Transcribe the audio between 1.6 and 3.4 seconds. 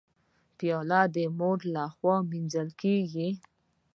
لخوا مینځل کېږي.